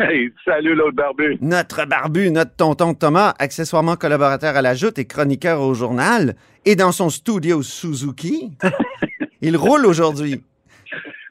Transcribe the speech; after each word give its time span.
Hey, 0.00 0.32
salut 0.44 0.76
l'autre 0.76 0.94
barbu. 0.94 1.38
Notre 1.40 1.84
barbu, 1.84 2.30
notre 2.30 2.54
tonton 2.54 2.94
Thomas, 2.94 3.34
accessoirement 3.40 3.96
collaborateur 3.96 4.54
à 4.54 4.62
la 4.62 4.74
Joute 4.74 4.96
et 5.00 5.06
chroniqueur 5.06 5.60
au 5.60 5.74
journal, 5.74 6.36
et 6.64 6.76
dans 6.76 6.92
son 6.92 7.10
studio 7.10 7.62
Suzuki. 7.64 8.52
Il 9.40 9.56
roule 9.56 9.86
aujourd'hui. 9.86 10.44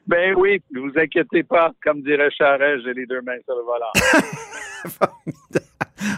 Ben 0.06 0.34
oui, 0.36 0.62
ne 0.72 0.80
vous 0.80 0.92
inquiétez 0.96 1.44
pas. 1.44 1.72
Comme 1.82 2.02
dirait 2.02 2.30
Charest, 2.30 2.84
j'ai 2.84 2.92
les 2.92 3.06
deux 3.06 3.22
mains 3.22 3.38
sur 3.46 3.54
le 3.56 3.62
volant. 3.62 3.92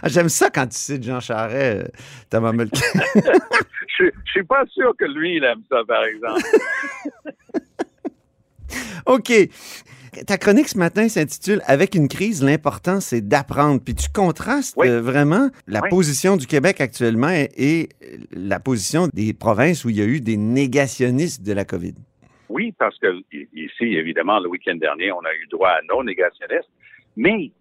J'aime 0.05 0.29
ça 0.29 0.49
quand 0.49 0.67
tu 0.67 0.77
cites 0.77 1.03
Jean 1.03 1.21
Charest, 1.21 1.85
euh, 1.85 1.87
Thomas 2.29 2.51
Mulcair. 2.51 2.81
Je 3.97 4.05
je 4.25 4.31
suis 4.31 4.43
pas 4.43 4.65
sûr 4.67 4.93
que 4.97 5.05
lui, 5.05 5.37
il 5.37 5.43
aime 5.43 5.61
ça, 5.69 5.83
par 5.87 6.03
exemple. 6.03 6.41
OK. 9.05 9.31
Ta 10.27 10.37
chronique 10.37 10.67
ce 10.67 10.77
matin 10.77 11.07
s'intitule 11.07 11.61
Avec 11.65 11.95
une 11.95 12.07
crise, 12.09 12.43
l'important, 12.43 12.99
c'est 12.99 13.21
d'apprendre. 13.21 13.79
Puis 13.83 13.95
tu 13.95 14.09
contrastes 14.13 14.75
Oui. 14.77 14.89
euh, 14.89 15.01
vraiment 15.01 15.49
la 15.67 15.81
Oui. 15.83 15.89
position 15.89 16.35
du 16.35 16.47
Québec 16.47 16.81
actuellement 16.81 17.29
et, 17.29 17.49
et 17.55 17.89
la 18.33 18.59
position 18.59 19.07
des 19.13 19.33
provinces 19.33 19.85
où 19.85 19.89
il 19.89 19.97
y 19.97 20.01
a 20.01 20.05
eu 20.05 20.19
des 20.19 20.35
négationnistes 20.37 21.43
de 21.43 21.53
la 21.53 21.63
COVID. 21.63 21.93
Oui, 22.49 22.73
parce 22.77 22.97
que 22.99 23.07
ici, 23.53 23.95
évidemment, 23.95 24.39
le 24.41 24.49
week-end 24.49 24.75
dernier, 24.75 25.11
on 25.13 25.21
a 25.21 25.33
eu 25.33 25.47
droit 25.49 25.69
à 25.69 25.79
non 25.89 26.03
négationnistes, 26.03 26.69
mais 27.15 27.51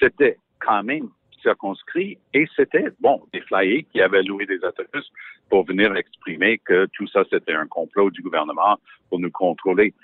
c'était 0.00 0.36
quand 0.58 0.82
même 0.82 1.08
circonscrit 1.40 2.18
et 2.34 2.46
c'était, 2.56 2.86
bon, 3.00 3.22
des 3.32 3.40
flyers 3.42 3.84
qui 3.92 4.00
avaient 4.02 4.22
loué 4.24 4.46
des 4.46 4.58
autobus 4.64 5.08
pour 5.48 5.64
venir 5.64 5.94
exprimer 5.96 6.58
que 6.58 6.86
tout 6.92 7.06
ça, 7.06 7.22
c'était 7.30 7.54
un 7.54 7.66
complot 7.68 8.10
du 8.10 8.20
gouvernement 8.22 8.78
pour 9.08 9.20
nous 9.20 9.30
contrôler. 9.30 9.94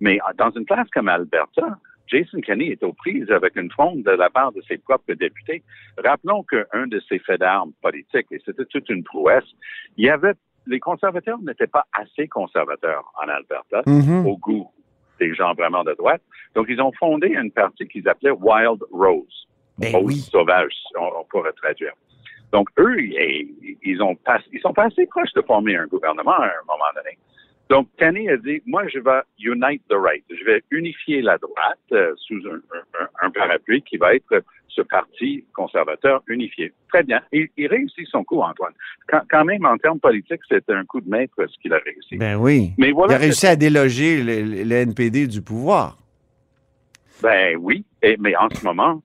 Mais 0.00 0.18
euh, 0.18 0.32
dans 0.36 0.50
une 0.50 0.64
place 0.64 0.88
comme 0.90 1.08
Alberta, 1.08 1.78
Jason 2.06 2.40
Kenney 2.40 2.68
est 2.70 2.82
aux 2.84 2.92
prises 2.92 3.30
avec 3.30 3.56
une 3.56 3.70
fronde 3.70 4.02
de 4.04 4.10
la 4.12 4.30
part 4.30 4.52
de 4.52 4.62
ses 4.68 4.78
propres 4.78 5.14
députés. 5.14 5.62
Rappelons 6.04 6.44
qu'un 6.44 6.86
de 6.86 7.00
ses 7.08 7.18
faits 7.18 7.40
d'armes 7.40 7.72
politiques, 7.82 8.26
et 8.30 8.40
c'était 8.44 8.64
toute 8.66 8.88
une 8.90 9.02
prouesse, 9.02 9.44
il 9.96 10.06
y 10.06 10.10
avait, 10.10 10.34
les 10.66 10.78
conservateurs 10.78 11.38
n'étaient 11.40 11.66
pas 11.66 11.84
assez 11.92 12.28
conservateurs 12.28 13.10
en 13.22 13.28
Alberta 13.28 13.82
Mhm. 13.86 14.26
au 14.26 14.36
goût 14.36 14.70
des 15.18 15.34
gens 15.34 15.54
vraiment 15.54 15.82
de 15.82 15.94
droite. 15.94 16.22
Donc, 16.54 16.66
ils 16.68 16.80
ont 16.80 16.92
fondé 16.92 17.28
une 17.28 17.50
partie 17.50 17.88
qu'ils 17.88 18.06
appelaient 18.08 18.30
Wild 18.32 18.82
Rose. 18.92 19.48
Ben 19.78 19.92
Rose 19.94 20.04
oui. 20.06 20.14
sauvage, 20.30 20.72
on, 20.98 21.08
on 21.20 21.24
pourrait 21.24 21.52
traduire. 21.52 21.92
Donc, 22.52 22.68
eux, 22.78 23.00
ils, 23.00 23.78
ils 23.82 24.02
ont 24.02 24.14
pas, 24.14 24.38
ils 24.52 24.60
sont 24.60 24.72
pas 24.72 24.84
assez 24.84 25.06
proches 25.06 25.32
de 25.34 25.42
former 25.42 25.76
un 25.76 25.86
gouvernement 25.86 26.32
à 26.38 26.46
un 26.46 26.64
moment 26.66 26.84
donné. 26.94 27.18
Donc, 27.68 27.88
Kenney 27.98 28.28
a 28.30 28.36
dit, 28.36 28.62
moi, 28.66 28.86
je 28.88 28.98
vais 29.00 29.20
unite 29.40 29.82
the 29.88 29.94
right. 29.94 30.22
Je 30.30 30.44
vais 30.44 30.62
unifier 30.70 31.20
la 31.20 31.36
droite 31.38 31.78
euh, 31.92 32.12
sous 32.16 32.36
un, 32.48 32.56
un- 33.00 33.26
un 33.26 33.30
parapluie 33.30 33.82
qui 33.82 33.96
va 33.96 34.14
être 34.14 34.42
ce 34.68 34.82
parti 34.82 35.44
conservateur 35.54 36.22
unifié. 36.28 36.72
Très 36.92 37.02
bien. 37.02 37.20
Il, 37.32 37.48
il 37.56 37.66
réussit 37.66 38.06
son 38.08 38.22
coup, 38.24 38.40
Antoine. 38.40 38.72
Quand, 39.08 39.22
quand 39.28 39.44
même, 39.44 39.64
en 39.64 39.76
termes 39.78 39.98
politiques, 39.98 40.42
c'est 40.48 40.68
un 40.70 40.84
coup 40.84 41.00
de 41.00 41.08
maître 41.08 41.34
ce 41.38 41.58
qu'il 41.60 41.72
a 41.72 41.78
réussi. 41.78 42.16
Ben 42.18 42.36
oui. 42.36 42.70
Mais 42.78 42.92
voilà, 42.92 43.14
il 43.14 43.16
a 43.16 43.18
réussi 43.18 43.46
à 43.46 43.56
déloger 43.56 44.22
le, 44.22 44.42
le- 44.42 44.62
le 44.64 44.74
NPD 44.76 45.26
du 45.26 45.42
pouvoir. 45.42 45.96
Ben 47.22 47.56
oui, 47.58 47.84
et, 48.02 48.16
mais 48.20 48.36
en 48.36 48.48
ce 48.50 48.62
moment, 48.64 49.02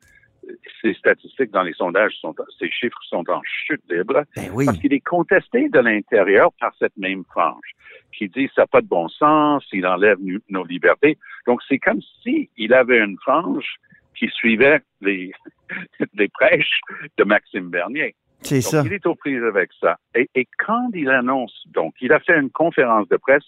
ces 0.81 0.93
statistiques 0.95 1.51
dans 1.51 1.63
les 1.63 1.73
sondages 1.73 2.13
sont, 2.19 2.33
ces 2.59 2.69
chiffres 2.69 3.01
sont 3.03 3.23
en 3.29 3.41
chute 3.43 3.81
libre 3.89 4.23
Ben 4.35 4.49
oui. 4.53 4.65
parce 4.65 4.77
qu'il 4.79 4.93
est 4.93 5.01
contesté 5.01 5.69
de 5.69 5.79
l'intérieur 5.79 6.51
par 6.59 6.73
cette 6.79 6.95
même 6.97 7.23
frange 7.25 7.75
qui 8.17 8.27
dit 8.29 8.49
ça 8.55 8.63
n'a 8.63 8.67
pas 8.67 8.81
de 8.81 8.87
bon 8.87 9.07
sens, 9.09 9.63
il 9.71 9.85
enlève 9.85 10.17
nos 10.49 10.65
libertés. 10.65 11.17
Donc 11.47 11.61
c'est 11.67 11.79
comme 11.79 12.01
si 12.23 12.49
il 12.57 12.73
avait 12.73 12.99
une 12.99 13.17
frange 13.19 13.75
qui 14.15 14.27
suivait 14.29 14.81
les, 15.01 15.31
les 16.13 16.27
prêches 16.27 16.81
de 17.17 17.23
Maxime 17.23 17.69
Bernier. 17.69 18.15
C'est 18.41 18.61
ça. 18.61 18.81
il 18.85 18.93
est 18.93 19.05
aux 19.05 19.15
prises 19.15 19.43
avec 19.43 19.69
ça. 19.79 19.97
Et, 20.15 20.29
et 20.33 20.47
quand 20.57 20.89
il 20.93 21.09
annonce, 21.09 21.63
donc, 21.67 21.93
il 22.01 22.11
a 22.11 22.19
fait 22.19 22.39
une 22.39 22.49
conférence 22.49 23.07
de 23.09 23.17
presse 23.17 23.45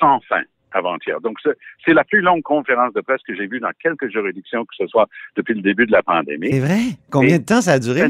sans 0.00 0.20
fin 0.20 0.42
avant-hier. 0.72 1.20
Donc, 1.20 1.38
c'est- 1.42 1.94
la 1.94 2.04
plus 2.04 2.20
longue 2.20 2.42
conférence 2.42 2.92
de 2.92 3.00
presse 3.00 3.22
que 3.26 3.34
j'ai 3.34 3.46
vue 3.46 3.60
dans 3.60 3.70
quelques 3.82 4.10
juridictions, 4.12 4.64
que 4.64 4.74
ce 4.76 4.86
soit 4.86 5.08
depuis 5.36 5.54
le 5.54 5.62
début 5.62 5.86
de 5.86 5.92
la 5.92 6.02
pandémie. 6.02 6.50
C'est 6.52 6.60
vrai? 6.60 6.80
Combien 7.10 7.36
Et- 7.36 7.38
de 7.38 7.44
temps 7.44 7.60
ça 7.62 7.72
a 7.72 7.78
duré? 7.78 8.02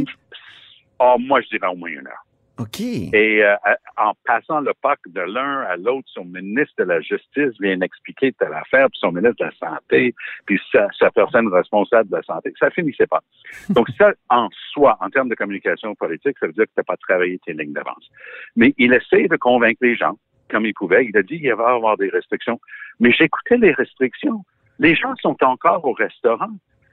Oh, 0.98 1.16
moi, 1.18 1.40
je 1.42 1.48
dirais 1.48 1.68
au 1.72 1.76
moins 1.76 1.90
une 1.90 2.06
heure. 2.06 2.24
OK. 2.58 2.80
Et 2.80 3.44
euh, 3.44 3.54
en 3.96 4.14
passant 4.24 4.58
le 4.60 4.72
PAC 4.82 4.98
de 5.06 5.20
l'un 5.20 5.60
à 5.60 5.76
l'autre, 5.76 6.08
son 6.12 6.24
ministre 6.24 6.74
de 6.78 6.84
la 6.84 7.00
Justice 7.00 7.52
vient 7.60 7.80
expliquer 7.82 8.32
telle 8.32 8.52
affaire, 8.52 8.88
puis 8.90 8.98
son 8.98 9.12
ministre 9.12 9.36
de 9.38 9.44
la 9.44 9.52
Santé, 9.70 10.12
puis 10.44 10.60
sa, 10.72 10.88
sa 10.98 11.08
personne 11.12 11.46
responsable 11.54 12.10
de 12.10 12.16
la 12.16 12.22
santé. 12.24 12.52
Ça 12.58 12.68
finissait 12.70 13.06
pas. 13.06 13.22
Donc 13.70 13.86
ça, 13.96 14.12
en 14.28 14.48
soi, 14.72 14.98
en 15.00 15.08
termes 15.08 15.28
de 15.28 15.36
communication 15.36 15.94
politique, 15.94 16.36
ça 16.40 16.48
veut 16.48 16.52
dire 16.52 16.64
que 16.64 16.70
tu 16.70 16.78
n'as 16.78 16.82
pas 16.82 16.96
travaillé 16.96 17.38
tes 17.46 17.52
lignes 17.52 17.72
d'avance. 17.74 18.10
Mais 18.56 18.74
il 18.76 18.92
essaie 18.92 19.28
de 19.28 19.36
convaincre 19.36 19.78
les 19.82 19.94
gens, 19.94 20.18
comme 20.50 20.66
il 20.66 20.74
pouvait. 20.74 21.06
Il 21.06 21.16
a 21.16 21.22
dit 21.22 21.36
qu'il 21.36 21.46
y 21.46 21.50
avoir 21.50 21.96
des 21.96 22.08
restrictions. 22.08 22.60
Mais 23.00 23.12
j'écoutais 23.12 23.56
les 23.56 23.72
restrictions. 23.72 24.44
Les 24.78 24.94
gens 24.94 25.14
sont 25.16 25.36
encore 25.42 25.84
au 25.84 25.92
restaurant. 25.92 26.50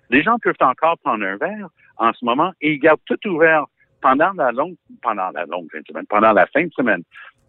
Les 0.09 0.23
gens 0.23 0.37
peuvent 0.39 0.55
encore 0.61 0.97
prendre 0.99 1.25
un 1.25 1.37
verre 1.37 1.67
en 1.97 2.13
ce 2.13 2.23
moment 2.23 2.51
et 2.61 2.73
ils 2.73 2.79
gardent 2.79 2.99
tout 3.05 3.27
ouvert 3.27 3.65
pendant 4.01 4.33
la 4.33 4.51
longue, 4.51 4.75
pendant 5.01 5.31
la 5.31 5.45
longue 5.45 5.67
semaine, 5.87 6.05
pendant 6.07 6.31
la 6.31 6.45
fin 6.47 6.63
de 6.63 6.71
semaine 6.73 7.03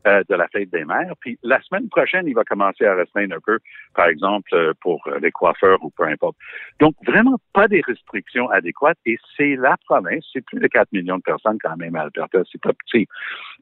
euh, 0.06 0.22
de 0.28 0.34
la 0.34 0.48
fête 0.48 0.70
des 0.70 0.84
mères. 0.84 1.12
Puis 1.20 1.38
la 1.42 1.60
semaine 1.62 1.88
prochaine, 1.88 2.26
il 2.26 2.34
va 2.34 2.44
commencer 2.44 2.84
à 2.84 2.94
restreindre 2.94 3.34
un 3.36 3.40
peu, 3.44 3.58
par 3.94 4.06
exemple, 4.06 4.54
euh, 4.54 4.72
pour 4.80 5.08
les 5.20 5.30
coiffeurs 5.32 5.82
ou 5.84 5.90
peu 5.90 6.04
importe. 6.04 6.36
Donc, 6.80 6.94
vraiment 7.04 7.36
pas 7.52 7.68
des 7.68 7.80
restrictions 7.80 8.48
adéquates. 8.50 8.98
Et 9.06 9.18
c'est 9.36 9.56
la 9.56 9.76
province, 9.86 10.24
c'est 10.32 10.44
plus 10.44 10.60
de 10.60 10.66
4 10.68 10.92
millions 10.92 11.16
de 11.18 11.22
personnes 11.22 11.58
quand 11.62 11.76
même 11.76 11.96
à 11.96 12.02
Alberta, 12.02 12.40
c'est 12.50 12.60
pas 12.60 12.72
petit, 12.72 13.06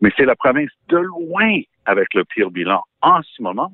mais 0.01 0.11
c'est 0.17 0.25
la 0.27 0.37
province 0.37 0.71
de 0.89 0.99
loin 0.99 1.61
avec 1.87 2.13
le 2.15 2.25
pire 2.25 2.51
bilan 2.51 2.83
en 3.03 3.23
ce 3.23 3.43
moment. 3.43 3.71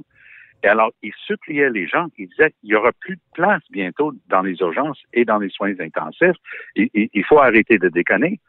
Et 0.63 0.69
alors, 0.69 0.91
il 1.03 1.13
suppliait 1.27 1.71
les 1.71 1.87
gens, 1.89 2.09
il 2.19 2.29
disait 2.29 2.51
qu'il 2.61 2.69
y 2.69 2.75
aura 2.75 2.93
plus 2.93 3.17
de 3.17 3.23
place 3.33 3.63
bientôt 3.71 4.13
dans 4.29 4.43
les 4.43 4.61
urgences 4.61 5.01
et 5.15 5.25
dans 5.25 5.39
les 5.39 5.49
soins 5.49 5.73
intensifs. 5.81 6.37
Il, 6.77 6.91
il- 6.93 7.09
il 7.15 7.25
faut 7.25 7.39
arrêter 7.39 7.79
de 7.79 7.89
déconner. 7.89 8.41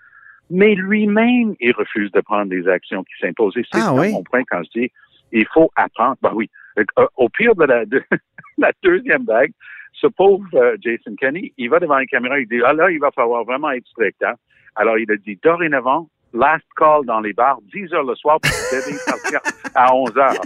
Mais 0.51 0.75
lui-même, 0.75 1.55
il 1.59 1.71
refuse 1.73 2.11
de 2.11 2.21
prendre 2.21 2.49
des 2.49 2.67
actions 2.67 3.03
qui 3.03 3.13
s'imposent. 3.19 3.53
C'est 3.55 3.63
Ah 3.73 3.93
oui? 3.93 4.11
mon 4.11 4.23
point 4.23 4.43
quand 4.49 4.61
je 4.63 4.79
dis 4.81 4.91
il 5.33 5.47
faut 5.53 5.71
apprendre. 5.77 6.17
Ben 6.21 6.31
oui. 6.35 6.49
Euh, 6.77 6.83
Au 7.15 7.29
pire 7.29 7.55
de 7.55 7.63
la, 7.63 7.85
de 7.93 8.03
la 8.57 8.71
deuxième 8.83 9.23
vague, 9.23 9.51
ce 9.93 10.07
pauvre 10.07 10.43
euh, 10.55 10.75
Jason 10.81 11.15
Kenney, 11.17 11.53
il 11.57 11.69
va 11.69 11.79
devant 11.79 11.97
la 11.97 12.05
caméra, 12.05 12.37
il 12.39 12.47
dit 12.47 12.61
Ah 12.65 12.73
là, 12.73 12.91
il 12.91 12.99
va 12.99 13.11
falloir 13.11 13.43
vraiment 13.45 13.71
être 13.71 13.87
strict. 13.87 14.21
Hein? 14.23 14.33
Alors, 14.75 14.97
il 14.97 15.09
a 15.11 15.15
dit 15.15 15.39
dorénavant, 15.41 16.09
last 16.33 16.65
call 16.75 17.05
dans 17.05 17.19
les 17.21 17.33
bars, 17.33 17.59
10 17.73 17.93
heures 17.93 18.03
le 18.03 18.15
soir, 18.15 18.39
pour 18.41 18.51
vous 18.51 18.75
devez 18.75 18.97
partir 19.05 19.39
à 19.75 19.95
11 19.95 20.17
heures. 20.17 20.41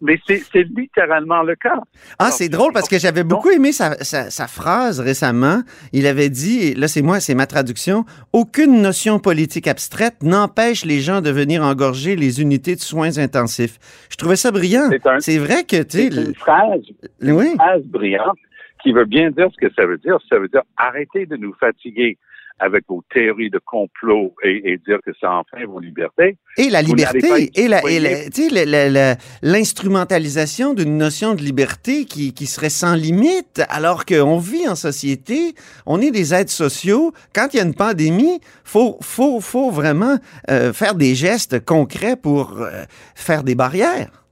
Mais- 0.00 0.18
c'est 0.26 0.64
littéralement 0.76 1.42
le 1.42 1.56
cas. 1.56 1.74
Ah, 2.18 2.30
c'est 2.30 2.48
drôle 2.48 2.72
parce 2.72 2.88
que 2.88 2.98
j'avais 2.98 3.24
beaucoup 3.24 3.50
aimé 3.50 3.72
sa, 3.72 3.94
sa- 4.04 4.30
sa 4.30 4.46
phrase 4.46 5.00
récemment. 5.00 5.62
Il 5.92 6.06
avait 6.06 6.28
dit, 6.30 6.60
et 6.68 6.74
là 6.74 6.88
c'est 6.88 7.02
moi, 7.02 7.20
c'est 7.20 7.34
ma 7.34 7.46
traduction, 7.46 8.04
aucune 8.32 8.80
notion 8.80 9.18
politique 9.18 9.66
abstraite 9.66 10.22
n'empêche 10.22 10.84
les 10.84 11.00
gens 11.00 11.20
de 11.20 11.30
venir 11.30 11.62
engorger 11.62 12.16
les 12.16 12.40
unités 12.40 12.74
de 12.76 12.80
soins 12.80 13.18
intensifs. 13.18 13.78
Je 14.10 14.16
trouvais 14.16 14.36
ça 14.36 14.50
brillant. 14.50 14.88
C'est 15.20 15.38
vrai 15.38 15.64
que, 15.64 15.82
tu 15.82 15.98
une 16.08 16.34
phrase 16.34 16.80
oui, 17.22 17.54
phrase 17.56 17.82
brillante 17.84 18.38
qui 18.82 18.92
veut 18.92 19.04
bien 19.04 19.30
dire 19.30 19.48
ce 19.52 19.66
que 19.66 19.72
ça 19.74 19.86
veut 19.86 19.98
dire. 19.98 20.18
Ça 20.28 20.38
veut 20.38 20.48
dire 20.48 20.62
arrêtez 20.76 21.26
de 21.26 21.36
nous 21.36 21.54
fatiguer 21.54 22.16
avec 22.58 22.84
vos 22.88 23.02
théories 23.12 23.50
de 23.50 23.58
complot 23.58 24.34
et, 24.42 24.72
et 24.72 24.78
dire 24.78 24.98
que 25.04 25.10
c'est 25.20 25.26
enfin 25.26 25.64
vos 25.66 25.80
libertés. 25.80 26.36
Et 26.56 26.70
la 26.70 26.82
liberté, 26.82 27.50
et 27.54 27.68
la- 27.68 29.16
l'instrumentalisation 29.42 30.74
d'une 30.74 30.96
notion 30.96 31.34
de 31.34 31.40
liberté 31.42 32.04
qui, 32.04 32.34
qui 32.34 32.46
serait 32.46 32.70
sans 32.70 32.94
limite, 32.94 33.62
alors 33.68 34.04
qu'on 34.04 34.38
vit 34.38 34.68
en 34.68 34.74
société, 34.74 35.54
on 35.86 36.00
est 36.00 36.10
des 36.10 36.34
êtres 36.34 36.50
sociaux. 36.50 37.12
Quand 37.34 37.48
il 37.52 37.58
y 37.58 37.60
a 37.60 37.64
une 37.64 37.74
pandémie, 37.74 38.40
faut, 38.64 38.98
faut, 39.02 39.40
faut 39.40 39.70
vraiment 39.70 40.16
euh, 40.50 40.72
faire 40.72 40.94
des 40.94 41.14
gestes 41.14 41.64
concrets 41.64 42.16
pour 42.16 42.58
euh, 42.60 42.84
faire 43.14 43.44
des 43.44 43.54
barrières. 43.54 44.24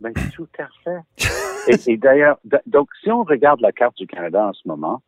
Ben, 0.00 0.12
tout 0.34 0.48
à 0.58 0.68
fait. 0.84 1.26
et, 1.68 1.92
et 1.92 1.96
d'ailleurs, 1.96 2.38
donc, 2.66 2.88
si 3.02 3.10
on 3.10 3.24
regarde 3.24 3.60
la 3.60 3.72
carte 3.72 3.96
du 3.96 4.06
Canada 4.06 4.46
en 4.46 4.52
ce 4.52 4.66
moment, 4.66 5.02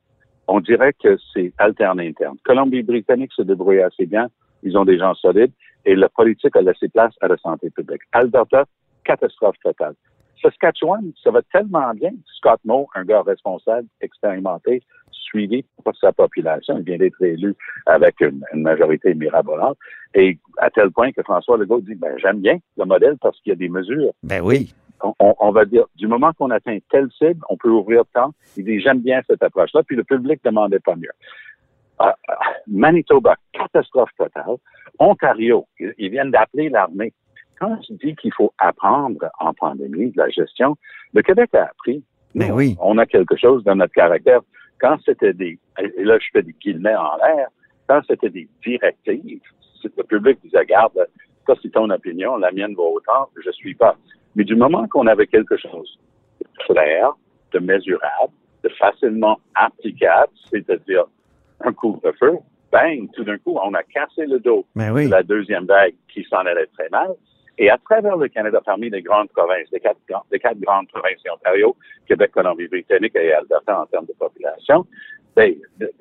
on 0.50 0.58
dirait 0.58 0.92
que 0.92 1.16
c'est 1.32 1.52
alterné 1.58 2.08
interne. 2.08 2.36
Colombie-Britannique 2.44 3.32
se 3.32 3.42
débrouille 3.42 3.82
assez 3.82 4.04
bien. 4.04 4.26
Ils 4.64 4.76
ont 4.76 4.84
des 4.84 4.98
gens 4.98 5.14
solides. 5.14 5.52
Et 5.84 5.94
la 5.94 6.08
politique 6.08 6.56
a 6.56 6.60
laissé 6.60 6.88
place 6.88 7.14
à 7.20 7.28
la 7.28 7.36
santé 7.36 7.70
publique. 7.70 8.02
Alberta, 8.10 8.64
catastrophe 9.04 9.56
totale. 9.62 9.94
Saskatchewan, 10.42 11.12
ça 11.22 11.30
va 11.30 11.40
tellement 11.52 11.94
bien. 11.94 12.10
Scott 12.36 12.58
Moore, 12.64 12.88
un 12.96 13.04
gars 13.04 13.22
responsable, 13.22 13.86
expérimenté, 14.00 14.82
suivi 15.12 15.64
par 15.84 15.94
sa 15.96 16.12
population. 16.12 16.78
Il 16.78 16.84
vient 16.84 16.98
d'être 16.98 17.22
élu 17.22 17.54
avec 17.86 18.20
une, 18.20 18.44
une 18.52 18.62
majorité 18.62 19.14
mirabolante. 19.14 19.78
Et 20.14 20.36
à 20.58 20.68
tel 20.70 20.90
point 20.90 21.12
que 21.12 21.22
François 21.22 21.58
Legault 21.58 21.80
dit, 21.80 21.94
ben, 21.94 22.16
j'aime 22.20 22.40
bien 22.40 22.58
le 22.76 22.84
modèle 22.86 23.16
parce 23.20 23.38
qu'il 23.40 23.50
y 23.50 23.52
a 23.52 23.56
des 23.56 23.68
mesures 23.68 24.10
Ben 24.24 24.40
oui. 24.42 24.74
On, 25.18 25.50
va 25.50 25.64
dire, 25.64 25.86
du 25.96 26.06
moment 26.06 26.32
qu'on 26.32 26.50
atteint 26.50 26.78
telle 26.90 27.08
cible, 27.18 27.40
on 27.48 27.56
peut 27.56 27.70
ouvrir 27.70 28.02
tant. 28.12 28.32
Il 28.56 28.64
dit, 28.64 28.80
j'aime 28.80 29.00
bien 29.00 29.20
cette 29.26 29.42
approche-là, 29.42 29.82
puis 29.82 29.96
le 29.96 30.04
public 30.04 30.40
demandait 30.44 30.80
pas 30.80 30.96
mieux. 30.96 31.12
Ah, 31.98 32.16
ah, 32.28 32.38
Manitoba, 32.66 33.36
catastrophe 33.52 34.10
totale. 34.16 34.56
Ontario, 34.98 35.66
ils, 35.78 35.94
ils 35.98 36.10
viennent 36.10 36.30
d'appeler 36.30 36.68
l'armée. 36.68 37.12
Quand 37.58 37.78
je 37.86 37.94
dis 37.94 38.16
qu'il 38.16 38.32
faut 38.32 38.52
apprendre 38.58 39.30
en 39.38 39.52
pandémie 39.52 40.10
de 40.10 40.18
la 40.18 40.30
gestion, 40.30 40.76
le 41.12 41.22
Québec 41.22 41.50
a 41.54 41.64
appris. 41.64 42.02
Ben 42.34 42.48
Nous, 42.48 42.54
oui. 42.54 42.76
On 42.80 42.96
a 42.98 43.06
quelque 43.06 43.36
chose 43.36 43.62
dans 43.64 43.76
notre 43.76 43.92
caractère. 43.92 44.40
Quand 44.80 44.96
c'était 45.04 45.34
des, 45.34 45.58
et 45.78 46.04
là 46.04 46.18
je 46.18 46.26
fais 46.32 46.42
des 46.42 46.54
guillemets 46.54 46.96
en 46.96 47.16
l'air, 47.16 47.48
quand 47.86 48.00
c'était 48.08 48.30
des 48.30 48.48
directives, 48.64 49.42
le 49.84 50.02
public 50.04 50.38
disait, 50.42 50.64
garde, 50.64 51.06
ça 51.46 51.54
c'est 51.60 51.72
ton 51.72 51.90
opinion, 51.90 52.36
la 52.36 52.50
mienne 52.52 52.74
va 52.74 52.82
autant, 52.82 53.28
je 53.44 53.50
suis 53.50 53.74
pas. 53.74 53.96
Mais 54.36 54.44
du 54.44 54.56
moment 54.56 54.86
qu'on 54.88 55.06
avait 55.06 55.26
quelque 55.26 55.56
chose 55.56 55.98
de 56.40 56.46
clair, 56.66 57.12
de 57.52 57.58
mesurable, 57.58 58.32
de 58.62 58.68
facilement 58.70 59.38
applicable, 59.54 60.32
c'est-à-dire 60.50 61.04
un 61.60 61.72
couvre-feu, 61.72 62.38
bang, 62.72 63.08
tout 63.12 63.24
d'un 63.24 63.38
coup, 63.38 63.58
on 63.62 63.74
a 63.74 63.82
cassé 63.82 64.26
le 64.26 64.38
dos 64.38 64.64
Ben 64.76 64.92
oui. 64.92 65.06
de 65.06 65.10
la 65.10 65.22
deuxième 65.22 65.64
vague 65.66 65.94
qui 66.12 66.24
s'en 66.24 66.38
allait 66.38 66.66
très 66.78 66.88
mal. 66.90 67.10
Et 67.58 67.68
à 67.68 67.76
travers 67.78 68.16
le 68.16 68.28
Canada, 68.28 68.60
parmi 68.64 68.88
les 68.88 69.02
grandes 69.02 69.28
provinces, 69.30 69.68
les 69.72 69.80
quatre, 69.80 69.98
grands- 70.08 70.24
les 70.30 70.38
quatre 70.38 70.58
grandes 70.60 70.88
provinces, 70.88 71.20
Ontario, 71.30 71.76
Québec, 72.06 72.30
Colombie-Britannique 72.32 73.14
et 73.16 73.32
Alberta 73.34 73.82
en 73.82 73.86
termes 73.86 74.06
de 74.06 74.14
population, 74.18 74.86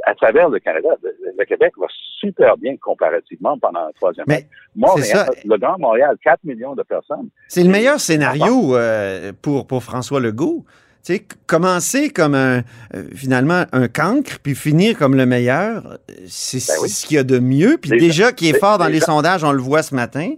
à 0.06 0.16
travers 0.16 0.50
le 0.50 0.60
Canada, 0.60 0.90
le, 1.04 1.46
Québec 1.46 1.74
va 1.80 1.88
super 2.20 2.58
bien 2.58 2.76
comparativement 2.78 3.58
pendant 3.58 3.86
la 3.86 3.92
troisième 3.94 4.26
Mais. 4.28 4.48
Montréal, 4.76 5.30
le 5.46 5.58
Grand 5.58 5.80
Montréal, 5.80 6.16
4 6.24 6.44
millions 6.44 6.76
de 6.76 6.84
personnes. 6.84 7.30
C'est 7.48 7.64
le 7.64 7.70
meilleur 7.70 8.00
scénario 8.00 8.76
euh, 8.76 9.32
pour, 9.42 9.66
pour 9.66 9.84
François 9.84 10.20
Legault. 10.20 10.66
Tu 11.04 11.14
sais, 11.16 11.26
commencer 11.48 12.10
comme 12.10 12.36
un, 12.36 12.58
euh, 12.94 13.04
finalement 13.16 13.64
un 13.72 13.88
cancre, 13.88 14.40
puis 14.44 14.54
finir 14.54 14.98
comme 14.98 15.16
le 15.16 15.26
meilleur, 15.26 15.88
euh, 15.88 15.98
c'est 16.28 16.60
Ben 16.68 16.74
oui. 16.84 16.90
ce 16.90 17.06
qu'il 17.08 17.16
y 17.16 17.20
a 17.20 17.24
de 17.24 17.40
mieux. 17.40 17.78
Puis 17.82 17.92
Les- 17.92 18.00
déjà, 18.00 18.32
qui 18.34 18.50
est 18.50 18.60
fort 18.60 18.78
dans 18.78 18.88
les 18.88 19.00
sondages, 19.00 19.44
on 19.46 19.54
le 19.54 19.62
voit 19.62 19.82
ce 19.82 19.96
matin. 19.96 20.34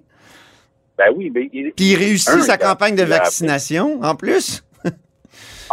Ben 0.98 1.08
oui, 1.16 1.32
mais 1.34 1.50
il, 1.52 1.72
Puis 1.76 1.92
il 1.92 1.96
réussit 1.96 2.30
Un, 2.30 2.42
sa 2.42 2.58
campagne 2.58 2.96
de 2.96 3.04
vaccination, 3.04 4.00
en 4.04 4.16
plus. 4.16 4.64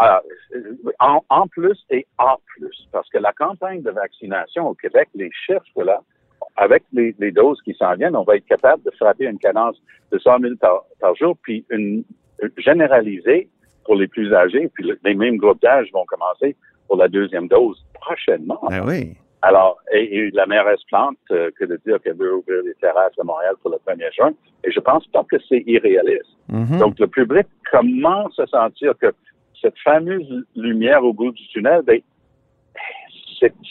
Alors, 0.01 0.23
euh, 0.55 0.75
en, 1.01 1.21
en 1.29 1.47
plus 1.49 1.79
et 1.91 2.07
en 2.19 2.37
plus, 2.47 2.89
parce 2.93 3.09
que 3.11 3.19
la 3.19 3.33
campagne 3.33 3.83
de 3.83 3.91
vaccination 3.91 4.69
au 4.69 4.75
Québec, 4.75 5.09
les 5.15 5.31
chiffres 5.47 5.83
là, 5.85 6.01
avec 6.57 6.83
les, 6.93 7.15
les 7.19 7.31
doses 7.33 7.61
qui 7.63 7.75
s'en 7.75 7.95
viennent, 7.95 8.17
on 8.17 8.23
va 8.25 8.37
être 8.37 8.47
capable 8.47 8.83
de 8.85 8.91
frapper 8.93 9.27
une 9.27 9.39
cadence 9.39 9.77
de 10.13 10.19
100 10.19 10.39
000 10.41 10.55
par, 10.61 10.85
par 11.01 11.15
jour, 11.17 11.37
puis 11.43 11.65
une, 11.71 12.05
une 12.43 12.51
généralisée 12.57 13.49
pour 13.85 13.97
les 13.97 14.07
plus 14.09 14.33
âgés, 14.35 14.69
puis 14.75 14.85
le- 14.85 14.99
les 15.05 15.15
mêmes 15.15 15.37
groupes 15.37 15.61
d'âge 15.63 15.89
vont 15.93 16.05
commencer 16.07 16.57
pour 16.87 16.97
la 16.97 17.09
deuxième 17.09 17.49
dose 17.49 17.85
prochainement. 17.95 18.61
Ben 18.69 18.85
oui. 18.87 19.17
Alors, 19.43 19.79
et, 19.93 20.17
et 20.19 20.31
la 20.33 20.47
mairesse 20.47 20.83
plante 20.89 21.17
euh, 21.31 21.51
que 21.59 21.65
de 21.65 21.79
dire 21.87 22.01
qu'elle 22.03 22.17
veut 22.17 22.35
ouvrir 22.37 22.61
les 22.65 22.75
terrasses 22.75 23.13
à 23.21 23.25
Montréal 23.25 23.55
pour 23.63 23.71
le 23.71 23.77
1er 23.87 24.13
juin, 24.15 24.33
et 24.65 24.71
je 24.73 24.81
pense 24.81 25.07
pas 25.09 25.23
que 25.31 25.37
c'est 25.49 25.63
irréaliste. 25.67 26.27
Mhm. 26.49 26.79
Donc, 26.81 26.99
le 26.99 27.07
public 27.07 27.47
commence 27.71 28.37
à 28.41 28.47
sentir 28.47 28.95
que 28.99 29.13
cette 29.61 29.79
fameuse 29.85 30.45
lumière 30.57 31.03
au 31.05 31.13
bout 31.13 31.33
du 31.33 31.47
tunnel, 31.49 31.83
ben, 31.83 32.01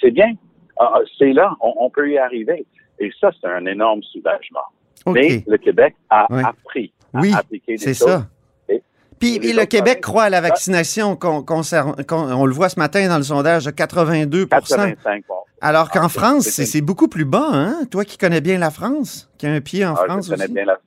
c'est 0.02 0.12
bien. 0.12 0.34
Ah, 0.80 1.00
c'est 1.18 1.34
là, 1.34 1.56
on, 1.62 1.74
on 1.78 1.90
peut 1.90 2.10
y 2.12 2.18
arriver. 2.18 2.66
Et 3.00 3.12
ça, 3.20 3.32
c'est 3.40 3.48
un 3.48 3.66
énorme 3.66 4.02
soulagement. 4.04 4.60
Mais 5.08 5.44
le 5.48 5.58
Québec 5.58 5.96
a 6.10 6.26
appris 6.48 6.92
à 7.14 7.20
Oui, 7.22 7.34
appliquer 7.36 7.74
des 7.74 7.78
c'est 7.78 7.94
choses. 7.94 8.08
ça. 8.10 8.28
Puis 9.20 9.40
le 9.40 9.66
Québec 9.66 10.02
croit 10.02 10.24
à 10.24 10.30
la 10.30 10.42
vaccination. 10.42 11.16
qu'on- 11.16 11.44
on 12.12 12.46
le 12.46 12.54
voit 12.54 12.70
ce 12.70 12.78
matin 12.80 13.08
dans 13.08 13.18
le 13.18 13.24
sondage 13.24 13.66
de 13.66 13.72
82 13.72 14.46
85 14.46 15.24
bon. 15.28 15.34
Alors 15.60 15.90
qu'en 15.90 16.06
Ah, 16.06 16.10
France, 16.10 16.44
c'est- 16.50 16.82
beaucoup 16.82 17.08
plus 17.08 17.26
bas, 17.26 17.50
hein? 17.52 17.86
Toi 17.90 18.06
qui 18.06 18.18
connais 18.20 18.42
bien 18.42 18.60
la 18.60 18.70
France, 18.70 19.28
qui 19.40 19.48
a 19.48 19.52
un 19.52 19.62
pied 19.62 19.84
en 19.86 19.94
Ah, 19.96 20.04
France 20.06 20.26
je 20.28 20.32
connais 20.32 20.44
aussi. 20.44 20.54
bien 20.54 20.66
la- 20.66 20.80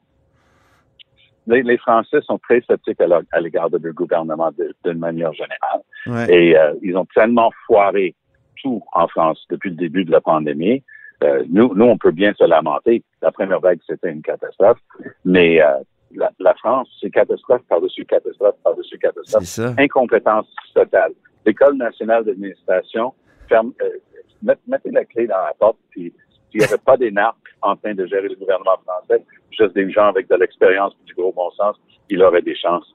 Les, 1.47 1.63
les 1.63 1.79
Français 1.79 2.21
sont 2.23 2.39
très 2.39 2.61
sceptiques 2.61 3.01
à 3.01 3.41
l'égard 3.41 3.71
de 3.71 3.79
leur 3.79 3.95
gouvernement 3.95 4.51
d'une 4.85 4.99
manière 4.99 5.33
générale. 5.33 5.81
Ouais. 6.07 6.35
Et 6.35 6.59
euh, 6.59 6.75
ils 6.83 6.97
ont 6.97 7.07
tellement 7.15 7.51
foiré 7.67 8.15
tout 8.63 8.83
en 8.93 9.09
France 9.09 9.45
depuis 9.51 9.71
le 9.71 9.77
début 9.77 10.05
de 10.05 10.13
la 10.13 10.21
pandémie. 10.21 10.83
Euh, 11.25 11.45
nous, 11.49 11.75
nous, 11.75 11.85
on 11.87 11.99
peut 11.99 12.13
bien 12.13 12.33
se 12.35 12.45
lamenter. 12.45 13.03
La 13.23 13.33
première 13.33 13.61
vague, 13.61 13.81
c'était 13.87 14.11
une 14.11 14.23
catastrophe. 14.23 14.79
Mais 15.25 15.63
euh, 15.63 15.79
la, 16.15 16.31
la 16.39 16.55
France, 16.55 16.89
c'est 17.01 17.11
catastrophe 17.11 17.63
par-dessus 17.69 18.05
catastrophe 18.05 18.57
par-dessus 18.63 18.99
catastrophe. 18.99 19.45
C'est 19.45 19.63
ça. 19.63 19.75
Incompétence 19.79 20.47
totale. 20.75 21.13
L'École 21.47 21.77
nationale 21.77 22.25
d'administration, 22.25 23.15
ferme, 23.49 23.73
euh, 23.83 23.89
met- 24.43 24.55
mettez 24.67 24.91
la 24.91 25.05
clé 25.05 25.27
dans 25.27 25.39
la 25.39 25.55
porte, 25.59 25.79
puis 25.91 26.13
s'il 26.51 26.61
n'y 26.61 26.67
avait 26.67 26.79
pas 26.79 26.97
des 26.97 27.11
narcs 27.11 27.37
en 27.63 27.77
train 27.77 27.95
de 27.95 28.07
gérer 28.07 28.29
le 28.29 28.35
gouvernement 28.37 28.79
français, 28.87 29.23
juste 29.51 29.75
des 29.75 29.91
gens 29.91 30.07
avec 30.09 30.29
de 30.29 30.37
l'expérience 30.37 30.93
et 31.03 31.07
du 31.07 31.15
gros 31.15 31.33
bon 31.33 31.51
sens, 31.53 31.77
il 32.09 32.23
aurait 32.23 32.43
des 32.43 32.57
chances. 32.57 32.95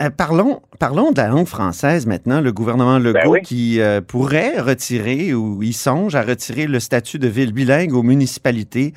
Euh, 0.00 0.10
parlons, 0.10 0.62
parlons 0.78 1.10
de 1.10 1.16
la 1.16 1.26
langue 1.26 1.46
française 1.48 2.06
maintenant. 2.06 2.40
Le 2.40 2.52
gouvernement 2.52 2.98
Legault 3.00 3.12
Ben 3.14 3.28
oui. 3.28 3.42
qui 3.42 3.80
euh, 3.80 4.00
pourrait 4.00 4.60
retirer 4.60 5.34
ou 5.34 5.60
il 5.62 5.72
songe 5.72 6.14
à 6.14 6.22
retirer 6.22 6.68
le 6.68 6.78
statut 6.78 7.18
de 7.18 7.26
ville 7.26 7.52
bilingue 7.52 7.92
aux 7.94 8.04
municipalités 8.04 8.92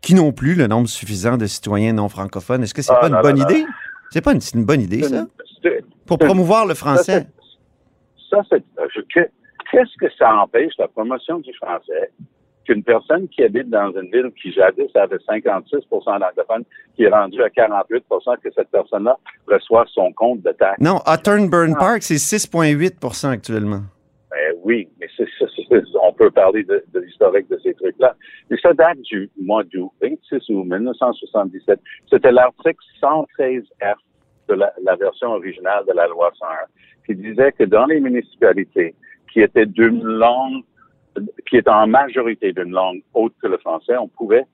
qui 0.00 0.14
n'ont 0.14 0.32
plus 0.32 0.54
le 0.54 0.66
nombre 0.66 0.88
suffisant 0.88 1.36
de 1.36 1.44
citoyens 1.46 1.92
non 1.92 2.08
francophones. 2.08 2.62
Est-ce 2.62 2.72
que 2.72 2.80
c'est 2.80 2.92
Ah, 2.96 3.00
pas 3.00 3.08
une 3.08 3.20
bonne 3.20 3.36
non, 3.38 3.44
non. 3.44 3.50
idée? 3.50 3.64
C'est 4.10 4.22
pas 4.24 4.32
une, 4.32 4.40
une 4.54 4.64
bonne 4.64 4.80
idée, 4.80 5.02
ça? 5.02 5.26
Pour 6.06 6.16
promouvoir 6.18 6.64
le 6.64 6.74
Ça, 6.74 6.80
français. 6.80 7.26
Ça, 8.30 8.40
c'est. 8.50 8.62
que- 9.14 9.28
Qu'est-ce 9.72 9.96
que 9.98 10.06
ça 10.16 10.32
empêche 10.36 10.72
la 10.78 10.86
promotion 10.88 11.40
du 11.40 11.52
français? 11.54 12.12
Qu'une 12.66 12.82
personne 12.82 13.28
qui 13.28 13.42
habite 13.44 13.70
dans 13.70 13.90
une 13.92 14.10
ville 14.10 14.30
qui 14.40 14.52
jadis 14.52 14.90
avait 14.94 15.16
56% 15.16 16.18
d'anglophones, 16.20 16.64
qui 16.96 17.04
est 17.04 17.08
rendue 17.08 17.42
à 17.42 17.48
48% 17.48 18.36
que 18.42 18.48
cette 18.54 18.70
personne-là 18.70 19.16
reçoit 19.46 19.84
son 19.92 20.12
compte 20.12 20.42
de 20.42 20.52
taxe? 20.52 20.80
Non, 20.80 20.98
Hawthorne 21.06 21.48
Burn 21.48 21.74
Ah. 21.76 21.78
Park, 21.80 22.02
c'est 22.02 22.18
6,8% 22.18 23.30
actuellement. 23.30 23.80
Ben 24.30 24.54
oui, 24.64 24.88
mais 25.00 25.06
c'est, 25.16 25.26
c'est- 25.38 25.46
c'est- 25.68 25.82
on 26.02 26.12
peut 26.12 26.30
parler 26.30 26.62
de, 26.64 26.84
de 26.92 27.00
l'historique 27.00 27.48
de 27.48 27.58
ces 27.62 27.72
trucs-là. 27.74 28.14
Mais 28.50 28.56
ça 28.60 28.72
date 28.74 29.00
du 29.02 29.30
mois 29.40 29.62
d'août 29.64 29.90
26 30.02 30.36
août 30.50 30.64
1977. 30.64 31.80
C'était 32.10 32.32
l'article 32.32 32.76
113F 33.00 33.96
de 34.48 34.54
la, 34.54 34.72
la 34.82 34.96
version 34.96 35.28
originale 35.28 35.84
de 35.88 35.92
la 35.94 36.06
loi 36.08 36.30
101 36.38 36.48
qui 37.06 37.14
disait 37.14 37.52
que 37.52 37.64
dans 37.64 37.86
les 37.86 38.00
municipalités 38.00 38.94
qui 39.32 39.40
étaient 39.40 39.66
d'une 39.66 40.02
langue, 40.02 40.62
qui 41.48 41.56
étaient 41.56 41.70
en 41.70 41.86
majorité 41.86 42.52
d'une 42.52 42.72
langue 42.72 43.02
autre 43.14 43.34
que 43.42 43.48
le 43.48 43.58
français, 43.58 43.96
on 43.96 44.08
pouvait 44.08 44.44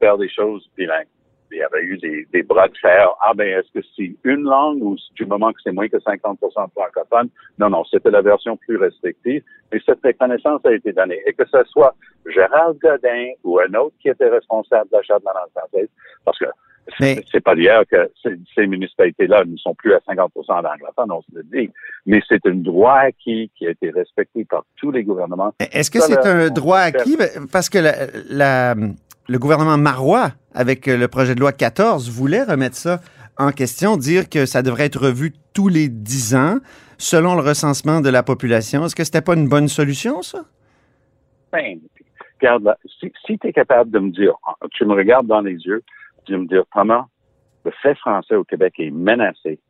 faire 0.00 0.18
des 0.18 0.28
choses 0.28 0.68
bilingues. 0.76 1.06
Il 1.52 1.58
y 1.58 1.62
avait 1.62 1.82
eu 1.82 1.98
des, 1.98 2.26
des 2.32 2.42
bras 2.42 2.66
de 2.66 2.76
fer. 2.78 3.08
Ah 3.20 3.34
ben, 3.34 3.46
est-ce 3.46 3.70
que 3.78 3.86
c'est 3.94 4.14
une 4.24 4.44
langue 4.44 4.82
ou 4.82 4.96
du 5.14 5.26
moment 5.26 5.52
que 5.52 5.60
c'est 5.62 5.72
moins 5.72 5.88
que 5.88 6.00
50 6.00 6.38
de 6.42 6.48
francophones? 6.48 7.28
Non, 7.58 7.68
non, 7.68 7.84
c'était 7.84 8.10
la 8.10 8.22
version 8.22 8.56
plus 8.56 8.78
restrictive. 8.78 9.42
Et 9.70 9.80
cette 9.84 10.00
reconnaissance 10.02 10.62
a 10.64 10.72
été 10.72 10.92
donnée. 10.92 11.20
Et 11.26 11.34
que 11.34 11.44
ce 11.46 11.62
soit 11.64 11.94
Gérald 12.26 12.78
Godin 12.78 13.32
ou 13.44 13.58
un 13.60 13.74
autre 13.74 13.94
qui 14.00 14.08
était 14.08 14.30
responsable 14.30 14.88
de 14.90 14.96
la 14.96 15.02
Charte 15.02 15.20
de 15.20 15.26
la 15.26 15.40
langue 15.40 15.50
française, 15.50 15.88
parce 16.24 16.38
que 16.38 16.46
Mais- 17.00 17.22
C'est 17.30 17.40
pas 17.42 17.54
d'hier 17.54 17.82
que 17.90 18.10
ces, 18.54 18.66
municipalités-là 18.66 19.44
ne 19.44 19.56
sont 19.56 19.74
plus 19.74 19.94
à 19.94 19.98
50% 20.00 20.62
d'anglophones, 20.62 21.12
on 21.12 21.22
se 21.22 21.28
le 21.34 21.42
dit. 21.44 21.70
Mais 22.06 22.20
c'est 22.28 22.44
un 22.46 22.54
droit 22.54 22.94
acquis 22.94 23.50
qui 23.56 23.66
a 23.66 23.70
été 23.70 23.90
respecté 23.90 24.44
par 24.44 24.64
tous 24.76 24.90
les 24.90 25.04
gouvernements. 25.04 25.54
Est-ce 25.60 25.90
que 25.90 26.00
c'est 26.00 26.26
un 26.26 26.50
droit 26.50 26.78
acquis? 26.78 27.16
Parce 27.52 27.68
que 27.68 27.78
la- 27.78 28.06
la- 28.28 28.74
le 29.28 29.38
gouvernement 29.38 29.78
marois, 29.78 30.32
avec 30.54 30.86
le 30.86 31.06
projet 31.08 31.34
de 31.34 31.40
loi 31.40 31.52
14, 31.52 32.10
voulait 32.10 32.42
remettre 32.42 32.76
ça 32.76 33.00
en 33.38 33.50
question, 33.52 33.96
dire 33.96 34.28
que 34.28 34.44
ça 34.44 34.62
devrait 34.62 34.86
être 34.86 35.00
revu 35.00 35.32
tous 35.54 35.68
les 35.68 35.88
10 35.88 36.34
ans, 36.34 36.58
selon 36.98 37.34
le 37.34 37.40
recensement 37.42 38.00
de 38.00 38.10
la 38.10 38.22
population. 38.22 38.84
Est-ce 38.84 38.94
que 38.96 39.04
c'était 39.04 39.22
pas 39.22 39.34
une 39.34 39.48
bonne 39.48 39.68
solution, 39.68 40.20
ça? 40.22 40.44
Ben, 41.52 41.78
regarde, 42.40 42.64
là, 42.64 42.76
si, 43.00 43.12
si 43.26 43.38
tu 43.38 43.46
es 43.48 43.52
capable 43.52 43.90
de 43.90 43.98
me 43.98 44.10
dire, 44.10 44.34
tu 44.72 44.84
me 44.84 44.94
regardes 44.94 45.26
dans 45.26 45.40
les 45.40 45.54
yeux, 45.54 45.82
tu 46.24 46.36
me 46.36 46.46
dire, 46.46 46.64
le 47.64 47.70
fait 47.82 47.94
français 47.96 48.34
au 48.34 48.44
Québec 48.44 48.74
est 48.78 48.90
menacé 48.90 49.60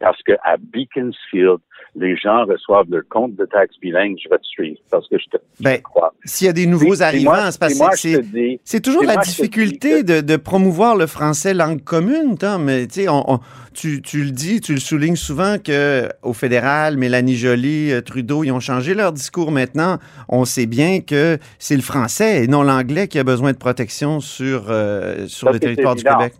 parce 0.00 0.22
que 0.22 0.32
à 0.44 0.56
Beaconsfield, 0.58 1.58
les 1.94 2.16
gens 2.16 2.44
reçoivent 2.44 2.86
leur 2.90 3.02
compte 3.08 3.34
de 3.34 3.44
taxes 3.46 3.76
bilingue, 3.80 4.16
je 4.22 4.28
vais 4.28 4.38
te 4.38 4.44
suivre 4.46 4.78
parce 4.90 5.08
que 5.08 5.18
je 5.18 5.24
te 5.30 5.36
Ben, 5.60 5.80
crois. 5.80 6.12
S'il 6.24 6.46
y 6.46 6.50
a 6.50 6.52
des 6.52 6.66
nouveaux 6.66 7.02
arrivants, 7.02 7.50
c'est 7.50 7.58
parce 7.58 7.78
que 7.78 8.20
c'est... 8.64 8.80
toujours 8.80 9.02
la 9.04 9.16
difficulté 9.16 10.02
que- 10.04 10.20
de, 10.20 10.20
de 10.20 10.36
promouvoir 10.36 10.96
le 10.96 11.06
français 11.06 11.54
langue 11.54 11.82
commune, 11.82 12.36
Tom. 12.38 12.64
Mais, 12.64 12.86
tu 12.86 12.94
sais, 13.02 13.08
on- 13.08 13.24
on- 13.34 13.40
tu, 13.74 14.02
tu 14.02 14.22
le 14.24 14.30
dis, 14.30 14.60
tu 14.60 14.74
le 14.74 14.80
soulignes 14.80 15.16
souvent 15.16 15.56
que 15.58 16.08
au 16.22 16.32
fédéral, 16.34 16.96
Mélanie 16.98 17.36
Joly, 17.36 17.90
euh, 17.92 18.00
Trudeau, 18.02 18.44
ils 18.44 18.52
ont 18.52 18.60
changé 18.60 18.94
leur 18.94 19.12
discours 19.12 19.50
maintenant. 19.50 19.98
On 20.28 20.44
sait 20.44 20.66
bien 20.66 21.00
que 21.00 21.38
c'est 21.58 21.76
le 21.76 21.82
français 21.82 22.44
et 22.44 22.48
non 22.48 22.62
l'anglais 22.62 23.08
qui 23.08 23.18
a 23.18 23.24
besoin 23.24 23.52
de 23.52 23.58
protection 23.58 24.20
sur, 24.20 24.66
euh, 24.68 25.26
sur 25.26 25.48
Ça, 25.48 25.52
le 25.52 25.58
territoire 25.58 25.94
du. 25.96 26.04
Québec. 26.04 26.34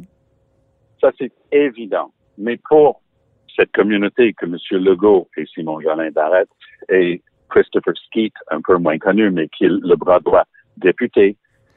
Ça, 1.00 1.10
c'est 1.18 1.32
évident. 1.52 2.12
Mais 2.36 2.58
pour 2.68 3.00
cette 3.58 3.72
communauté 3.72 4.32
que 4.34 4.46
M. 4.46 4.56
Legault 4.84 5.28
et 5.36 5.44
Simon 5.46 5.80
Jolin 5.80 6.10
Barrette 6.10 6.48
et 6.88 7.20
Christopher 7.50 7.94
Skeet, 8.06 8.32
un 8.50 8.60
peu 8.60 8.76
moins 8.76 8.98
connu, 8.98 9.30
mais 9.30 9.48
qui 9.48 9.64
est 9.64 9.68
le 9.68 9.96
bras 9.96 10.20
droit, 10.20 10.44
député 10.76 11.36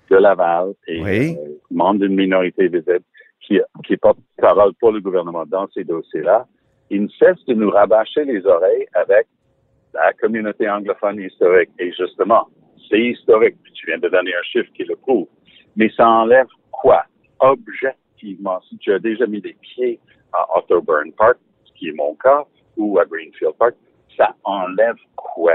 de 0.09 0.17
Laval 0.17 0.73
et 0.87 1.01
Oui. 1.01 1.35
euh, 1.37 1.53
membre 1.71 2.01
d'une 2.01 2.15
minorité 2.15 2.67
visible, 2.67 3.01
qui, 3.39 3.59
qui 3.85 3.97
porte 3.97 4.19
parole 4.37 4.73
pour 4.79 4.91
le 4.91 4.99
gouvernement 4.99 5.45
dans 5.45 5.67
ces 5.69 5.83
dossiers-là, 5.83 6.45
il 6.89 7.03
ne 7.03 7.07
cesse 7.07 7.43
de 7.47 7.53
nous 7.53 7.69
rabâcher 7.69 8.25
les 8.25 8.45
oreilles 8.45 8.85
avec 8.93 9.25
la 9.93 10.11
communauté 10.13 10.69
anglophone 10.69 11.19
historique. 11.21 11.69
Et 11.79 11.91
justement, 11.93 12.47
c'est 12.89 12.99
historique. 13.01 13.55
Tu 13.73 13.87
viens 13.87 13.97
de 13.97 14.09
donner 14.09 14.33
un 14.35 14.43
chiffre 14.43 14.69
qui 14.75 14.83
le 14.83 14.95
prouve. 14.97 15.27
Mais 15.77 15.89
ça 15.95 16.07
enlève 16.07 16.47
quoi? 16.69 17.03
Objectivement, 17.39 18.59
si 18.69 18.77
tu 18.77 18.91
as 18.93 18.99
déjà 18.99 19.25
mis 19.25 19.39
les 19.41 19.55
pieds 19.61 19.99
à 20.33 20.57
Otterburn 20.57 21.11
Park, 21.13 21.37
qui 21.81 21.89
est 21.89 21.93
mon 21.93 22.13
cas, 22.23 22.43
ou 22.77 22.99
à 22.99 23.05
Greenfield 23.05 23.53
Park, 23.57 23.73
ça 24.15 24.35
enlève 24.43 24.95
quoi? 25.15 25.53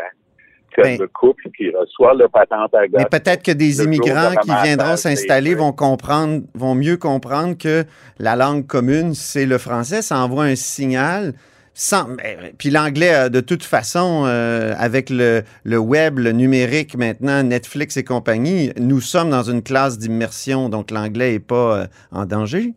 Que 0.77 0.83
Ben- 0.83 0.99
le 0.99 1.07
couple 1.09 1.45
qui 1.57 1.71
reçoit 1.71 2.15
le 2.15 2.29
patente 2.29 2.75
à 2.75 2.81
Mais 2.83 2.89
glace 2.89 3.07
peut-être 3.11 3.43
que 3.43 3.53
des 3.53 3.83
immigrants 3.83 4.33
de 4.33 4.41
qui 4.41 4.51
viendront 4.63 4.97
s'installer 4.97 5.55
vont 5.55 5.73
comprendre, 5.73 6.43
vont 6.55 6.75
mieux 6.75 6.97
comprendre 6.97 7.57
que 7.57 7.85
la 8.19 8.35
langue 8.37 8.67
commune, 8.67 9.15
c'est 9.15 9.47
le 9.47 9.57
français. 9.59 10.03
Ça 10.03 10.19
envoie 10.19 10.45
un 10.45 10.57
signal. 10.57 11.33
Sans, 11.73 12.09
mais- 12.09 12.53
puis 12.59 12.71
l'anglais, 12.71 13.31
de 13.31 13.41
toute 13.41 13.63
façon, 13.63 14.25
euh, 14.27 14.75
avec 14.79 15.09
le, 15.11 15.43
le 15.65 15.79
web, 15.79 16.19
le 16.19 16.33
numérique 16.33 16.97
maintenant, 16.97 17.43
Netflix 17.43 17.97
et 17.99 18.05
compagnie, 18.05 18.73
nous 18.79 19.01
sommes 19.01 19.31
dans 19.31 19.43
une 19.45 19.63
classe 19.63 19.99
d'immersion, 19.99 20.69
donc 20.69 20.91
l'anglais 20.91 21.33
n'est 21.33 21.39
pas 21.39 21.83
euh, 21.83 21.87
en 22.13 22.25
danger. 22.27 22.75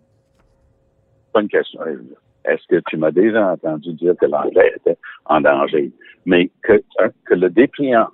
une 1.35 1.47
question. 1.47 1.79
Est-ce 2.49 2.65
que 2.67 2.81
tu 2.89 2.97
m'as 2.97 3.11
déjà 3.11 3.51
entendu 3.53 3.93
dire 3.93 4.13
que 4.19 4.25
l'anglais 4.25 4.73
était 4.77 4.97
en 5.25 5.41
danger? 5.41 5.91
Mais 6.25 6.49
que, 6.63 6.81
hein, 6.99 7.09
que 7.25 7.35
le 7.35 7.49
dépliant 7.49 8.07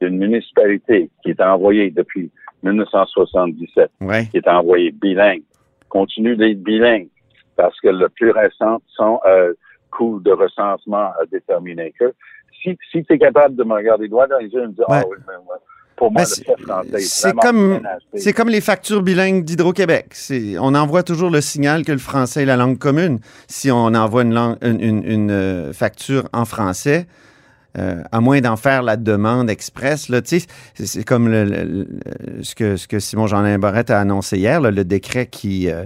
d'une 0.00 0.18
municipalité 0.18 1.10
qui 1.22 1.30
est 1.30 1.40
envoyé 1.40 1.90
depuis 1.90 2.30
1977, 2.62 3.90
Ouais. 4.00 4.26
qui 4.30 4.38
est 4.38 4.48
envoyé 4.48 4.90
bilingue, 4.92 5.42
continue 5.88 6.36
d'être 6.36 6.62
bilingue 6.62 7.08
parce 7.56 7.78
que 7.80 7.88
le 7.88 8.08
plus 8.08 8.30
récent, 8.30 8.80
son 8.96 9.20
euh, 9.26 9.52
coût 9.90 10.20
de 10.20 10.32
recensement 10.32 11.12
a 11.20 11.24
déterminé 11.30 11.92
que 11.98 12.12
si, 12.62 12.76
si 12.90 13.04
tu 13.04 13.12
es 13.14 13.18
capable 13.18 13.54
de 13.56 13.64
me 13.64 13.74
regarder 13.74 14.08
droit 14.08 14.26
dans 14.26 14.38
les 14.38 14.48
yeux 14.48 14.62
et 14.62 14.66
me 14.66 14.72
dire, 14.72 14.88
Ouais. 14.88 15.00
ah 15.02 15.08
oui, 15.08 15.16
mais, 15.26 15.34
pour 15.96 16.12
moi, 16.12 16.22
Ben, 16.22 16.26
c'est- 16.26 16.44
comme, 18.34 18.48
les 18.48 18.60
factures 18.60 19.02
bilingues 19.02 19.44
d'Hydro-Québec. 19.44 20.14
On 20.60 20.74
envoie 20.74 21.02
toujours 21.02 21.30
le 21.30 21.40
signal 21.40 21.84
que 21.84 21.92
le 21.92 21.98
français 21.98 22.42
est 22.42 22.46
la 22.46 22.56
langue 22.56 22.78
commune. 22.78 23.20
Si 23.48 23.70
on 23.70 23.86
envoie 23.94 24.22
une, 24.22 24.34
langue- 24.34 24.58
une, 24.62 24.80
une- 24.80 25.04
une, 25.04 25.30
euh, 25.30 25.72
facture 25.72 26.28
en 26.32 26.44
français, 26.44 27.06
euh, 27.78 28.02
à 28.12 28.20
moins 28.20 28.40
d'en 28.40 28.56
faire 28.56 28.82
la 28.82 28.96
demande 28.96 29.50
express, 29.50 30.10
c'est, 30.24 31.04
comme 31.04 31.28
le- 31.28 31.44
le- 31.44 31.64
le- 31.64 32.42
ce, 32.42 32.54
que, 32.54 32.76
ce 32.76 32.86
que 32.88 32.98
Simon 32.98 33.26
Jean 33.26 33.58
Barrette 33.58 33.90
a 33.90 34.00
annoncé 34.00 34.38
hier, 34.38 34.60
là, 34.60 34.70
le 34.70 34.84
décret 34.84 35.26
qui 35.26 35.68
euh, 35.68 35.84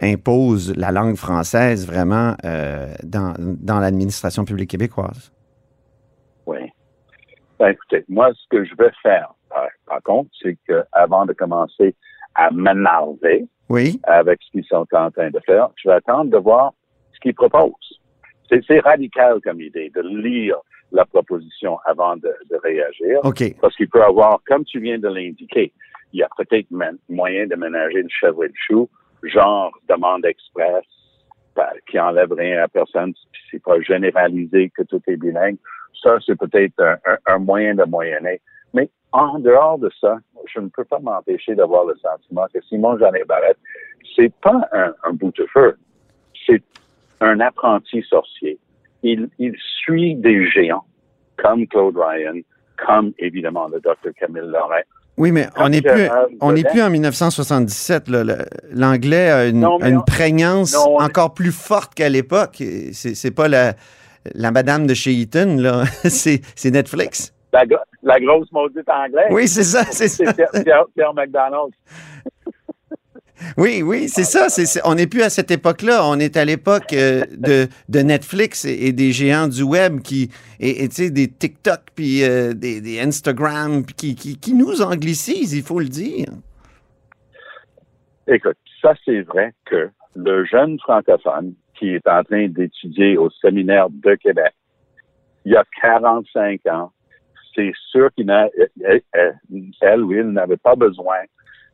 impose 0.00 0.72
la 0.76 0.92
langue 0.92 1.16
française 1.16 1.86
vraiment 1.86 2.34
euh, 2.44 2.92
dans, 3.04 3.34
dans 3.38 3.80
l'administration 3.80 4.44
publique 4.44 4.70
québécoise. 4.70 5.32
Oui. 6.46 6.58
Ben, 7.58 7.68
écoutez, 7.68 8.04
moi, 8.08 8.30
ce 8.34 8.42
que 8.50 8.64
je 8.64 8.74
vais 8.76 8.90
faire, 9.02 9.33
par, 9.86 10.02
contre, 10.02 10.30
c'est 10.42 10.56
que 10.66 10.82
avant 10.92 11.26
de 11.26 11.32
commencer 11.32 11.94
à 12.34 12.50
m'énerver 12.50 13.46
Oui, 13.68 14.00
avec 14.04 14.40
ce 14.42 14.50
qu'ils 14.50 14.64
sont 14.64 14.86
en 14.92 15.10
train 15.10 15.30
de 15.30 15.40
faire, 15.46 15.68
je 15.76 15.88
vais 15.88 15.94
attendre 15.94 16.30
de 16.30 16.38
voir 16.38 16.72
ce 17.12 17.20
qu'ils 17.20 17.34
proposent. 17.34 18.00
C'est, 18.50 18.62
c'est 18.66 18.80
radical 18.80 19.40
comme 19.42 19.60
idée 19.60 19.90
de 19.94 20.00
lire 20.02 20.56
la 20.92 21.04
proposition 21.04 21.78
avant 21.86 22.16
de, 22.16 22.32
de 22.50 22.56
réagir. 22.62 23.20
OK. 23.24 23.42
Parce 23.60 23.74
qu'il 23.76 23.88
peut 23.88 24.02
avoir, 24.02 24.40
comme 24.46 24.64
tu 24.64 24.80
viens 24.80 24.98
de 24.98 25.08
l'indiquer, 25.08 25.72
il 26.12 26.20
y 26.20 26.22
a 26.22 26.28
peut-être 26.36 26.68
moyen 27.08 27.46
de 27.46 27.56
ménager 27.56 28.00
une 28.00 28.10
chèvre 28.10 28.44
et 28.44 28.48
le 28.48 28.54
chou, 28.54 28.88
genre 29.22 29.72
demande 29.88 30.24
express, 30.26 30.84
ben, 31.56 31.66
qui 31.88 31.98
enlève 31.98 32.32
rien 32.32 32.62
à 32.62 32.68
personne, 32.68 33.14
c'est 33.50 33.62
pas 33.62 33.80
généralisé 33.80 34.70
que 34.76 34.82
tout 34.82 35.00
est 35.08 35.16
bilingue. 35.16 35.56
Ça, 36.02 36.18
c'est 36.24 36.36
peut-être 36.38 36.78
un, 36.80 36.96
un- 37.06 37.18
un 37.34 37.38
moyen 37.38 37.74
de 37.74 37.84
moyenner. 37.84 38.40
Mais 38.74 38.90
en 39.12 39.38
dehors 39.38 39.78
de 39.78 39.90
ça, 40.00 40.18
je 40.52 40.60
ne 40.60 40.68
peux 40.68 40.84
pas 40.84 40.98
m'empêcher 40.98 41.54
d'avoir 41.54 41.84
le 41.86 41.94
sentiment 41.96 42.46
que 42.52 42.60
Simon 42.68 42.98
Jean 42.98 43.10
Barrette, 43.26 43.56
c'est 44.14 44.32
pas 44.42 44.68
un, 44.72 44.92
un 45.04 45.12
bout-de-feu. 45.14 45.76
C'est 46.46 46.62
un 47.20 47.40
apprenti 47.40 48.02
sorcier. 48.02 48.58
Il, 49.02 49.28
il 49.38 49.54
suit 49.82 50.14
des 50.16 50.46
géants, 50.50 50.84
comme 51.36 51.66
Claude 51.66 51.96
Ryan, 51.96 52.40
comme 52.86 53.12
évidemment 53.18 53.68
le 53.68 53.80
docteur 53.80 54.12
Camille 54.18 54.42
Lorrain. 54.44 54.80
Oui, 55.16 55.30
mais 55.30 55.46
on 55.56 55.68
n'est 55.68 55.80
plus, 55.80 56.08
on 56.40 56.52
n'est 56.52 56.64
plus 56.64 56.82
en 56.82 56.90
1977. 56.90 58.08
là. 58.08 58.24
Le- 58.24 58.38
L'anglais 58.72 59.30
a 59.30 59.46
une, 59.46 59.60
Non, 59.60 59.78
une 59.80 59.98
on- 59.98 60.02
prégnance 60.02 60.74
non, 60.74 60.98
encore 60.98 61.34
plus 61.34 61.52
forte 61.52 61.94
qu'à 61.94 62.08
l'époque. 62.08 62.56
C'est 62.92 63.14
c'est 63.14 63.30
pas 63.30 63.46
la, 63.46 63.74
la 64.34 64.50
madame 64.50 64.86
de 64.88 64.94
chez 64.94 65.12
Eaton, 65.12 65.56
là. 65.60 65.84
c'est 66.04 66.40
c'est 66.56 66.70
Netflix. 66.72 67.32
La, 67.54 67.64
gro- 67.66 67.78
la 68.02 68.18
grosse 68.18 68.50
maudite 68.52 68.88
anglaise. 68.88 69.28
Oui, 69.30 69.46
c'est 69.46 69.62
ça, 69.62 69.84
c'est 69.84 70.08
ça. 70.08 70.32
Pierre, 70.34 70.50
Pierre- 70.64 70.86
Pierre 70.94 71.14
McDonald. 71.14 71.72
Oui, 73.56 73.82
oui, 73.82 74.08
c'est 74.08 74.24
ça. 74.24 74.48
c'est- 74.48 74.80
on 74.84 74.94
n'est 74.96 75.06
plus 75.06 75.22
à 75.22 75.30
cette 75.30 75.50
époque-là. 75.50 76.04
On 76.06 76.18
est 76.18 76.36
à 76.36 76.44
l'époque 76.44 76.92
euh, 76.92 77.22
de, 77.36 77.68
de 77.88 77.98
Netflix 78.00 78.64
et, 78.64 78.86
et 78.88 78.92
des 78.92 79.12
géants 79.12 79.48
du 79.48 79.62
web 79.62 80.00
qui, 80.00 80.30
et 80.58 80.82
et, 80.84 80.88
tu 80.88 80.94
sais, 80.96 81.10
des 81.10 81.28
TikTok 81.28 81.80
puis 81.94 82.24
euh, 82.24 82.54
des, 82.54 82.80
des 82.80 83.00
Instagram 83.00 83.84
puis 83.84 83.94
qui, 83.94 84.14
qui, 84.16 84.36
qui 84.38 84.54
nous 84.54 84.82
anglicisent, 84.82 85.52
il 85.54 85.62
faut 85.62 85.78
le 85.80 85.88
dire. 85.88 86.26
Écoute, 88.26 88.56
ça 88.80 88.94
c'est 89.04 89.20
vrai 89.22 89.52
que 89.66 89.90
le 90.16 90.44
jeune 90.46 90.78
francophone 90.80 91.54
qui 91.78 91.90
est 91.90 92.06
en 92.08 92.22
train 92.24 92.48
d'étudier 92.48 93.16
au 93.18 93.30
séminaire 93.30 93.88
de 93.90 94.14
Québec, 94.14 94.54
il 95.44 95.52
y 95.52 95.56
a 95.56 95.64
45 95.82 96.60
ans, 96.66 96.92
c'est 97.54 97.72
sûr 97.90 98.12
qu'il 98.14 98.26
n'a, 98.26 98.48
elle, 98.82 99.02
elle- 99.12 99.34
elle 99.80 100.02
ou 100.02 100.12
il 100.12 100.26
n'avait 100.28 100.56
pas 100.56 100.74
besoin 100.74 101.18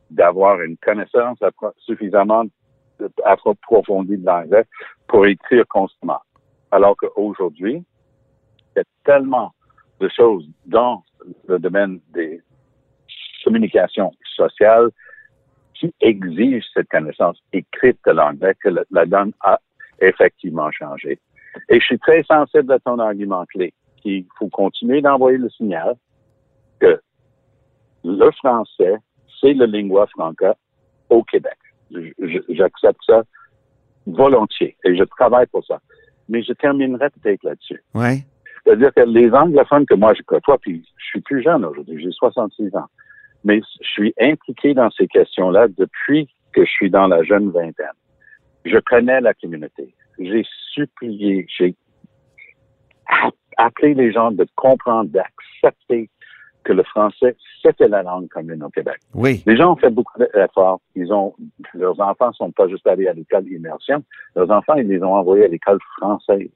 d'avoir 0.09 0.61
une 0.61 0.77
connaissance 0.77 1.39
suffisamment 1.77 2.43
approfondie 3.23 4.17
de 4.17 4.25
l'anglais 4.25 4.65
pour 5.07 5.25
écrire 5.25 5.65
constamment. 5.67 6.21
Alors 6.71 6.95
qu'aujourd'hui, 6.97 7.83
il 8.75 8.77
y 8.77 8.79
a 8.79 8.83
tellement 9.03 9.51
de 9.99 10.09
choses 10.09 10.47
dans 10.65 11.03
le 11.47 11.59
domaine 11.59 11.99
des 12.13 12.41
communications 13.43 14.11
sociales 14.35 14.89
qui 15.73 15.93
exige 16.01 16.63
cette 16.73 16.89
connaissance 16.89 17.41
écrite 17.53 17.97
de 18.05 18.11
l'anglais 18.11 18.53
que 18.61 18.69
la 18.91 19.05
donne 19.05 19.33
a 19.41 19.59
effectivement 19.99 20.71
changé. 20.71 21.19
Et 21.69 21.79
je 21.79 21.85
suis 21.85 21.99
très 21.99 22.23
sensible 22.23 22.71
à 22.71 22.79
ton 22.79 22.99
argument 22.99 23.45
clé, 23.45 23.73
qu'il 24.01 24.25
faut 24.37 24.49
continuer 24.49 25.01
d'envoyer 25.01 25.37
le 25.37 25.49
signal 25.49 25.95
que 26.79 26.99
le 28.03 28.31
français, 28.31 28.95
c'est 29.39 29.53
le 29.53 29.65
lingua 29.65 30.07
franca 30.07 30.55
au 31.09 31.23
Québec. 31.23 31.57
J'accepte 32.49 32.99
ça 33.05 33.23
volontiers 34.07 34.75
et 34.83 34.95
je 34.95 35.03
travaille 35.03 35.47
pour 35.47 35.65
ça. 35.65 35.79
Mais 36.29 36.41
je 36.43 36.53
terminerai 36.53 37.09
peut-être 37.09 37.43
là-dessus. 37.43 37.83
Ouais. 37.93 38.23
C'est-à-dire 38.63 38.93
que 38.93 39.01
les 39.01 39.31
anglophones 39.31 39.85
que 39.85 39.95
moi 39.95 40.13
je 40.13 40.21
côtoie, 40.23 40.57
puis 40.59 40.83
je 40.97 41.05
suis 41.05 41.21
plus 41.21 41.43
jeune 41.43 41.65
aujourd'hui, 41.65 42.01
j'ai 42.01 42.11
66 42.11 42.75
ans, 42.75 42.87
mais 43.43 43.61
je 43.81 43.87
suis 43.87 44.13
impliqué 44.19 44.73
dans 44.73 44.89
ces 44.91 45.07
questions-là 45.07 45.67
depuis 45.77 46.29
que 46.53 46.63
je 46.63 46.69
suis 46.69 46.89
dans 46.89 47.07
la 47.07 47.23
jeune 47.23 47.49
vingtaine. 47.49 47.87
Je 48.65 48.77
connais 48.77 49.19
la 49.21 49.33
communauté. 49.33 49.93
J'ai 50.19 50.45
supplié, 50.73 51.47
j'ai 51.57 51.75
a- 53.57 53.65
appelé 53.65 53.93
les 53.93 54.11
gens 54.11 54.31
de 54.31 54.45
comprendre, 54.55 55.09
d'accepter 55.11 56.09
que 56.63 56.73
le 56.73 56.83
français, 56.83 57.35
c'était 57.61 57.87
la 57.87 58.03
langue 58.03 58.27
commune 58.29 58.63
au 58.63 58.69
Québec. 58.69 58.97
Oui. 59.15 59.41
Les 59.47 59.57
gens 59.57 59.73
ont 59.73 59.75
fait 59.77 59.89
beaucoup 59.89 60.19
d'efforts. 60.19 60.79
Ils 60.95 61.11
ont, 61.11 61.33
leurs 61.73 61.99
enfants 61.99 62.31
sont 62.33 62.51
pas 62.51 62.67
juste 62.67 62.85
allés 62.85 63.07
à 63.07 63.13
l'école 63.13 63.47
immersion. 63.47 64.03
Leurs 64.35 64.51
enfants, 64.51 64.75
ils 64.75 64.87
les 64.87 65.01
ont 65.01 65.15
envoyés 65.15 65.45
à 65.45 65.47
l'école 65.47 65.79
française. 65.97 66.49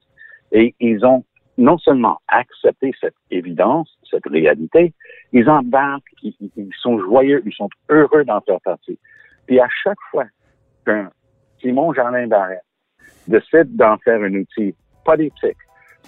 Et 0.52 0.74
ils 0.78 1.04
ont 1.04 1.24
non 1.58 1.76
seulement 1.78 2.20
accepté 2.28 2.92
cette 3.00 3.16
évidence, 3.32 3.98
cette 4.08 4.26
réalité, 4.26 4.92
ils 5.32 5.48
embarquent, 5.48 6.04
ils- 6.22 6.36
ils 6.56 6.68
sont 6.80 7.00
joyeux, 7.00 7.42
ils 7.44 7.52
sont 7.52 7.68
heureux 7.88 8.24
d'en 8.24 8.40
faire 8.42 8.60
partie. 8.60 8.98
Puis 9.46 9.58
à 9.58 9.66
chaque 9.82 9.98
fois 10.12 10.26
qu'un 10.84 11.10
Simon 11.60 11.92
Jardin 11.94 12.26
Barrette 12.28 12.60
décide 13.26 13.74
d'en 13.74 13.96
faire 13.98 14.20
un 14.22 14.34
outil 14.34 14.74
politique 15.04 15.56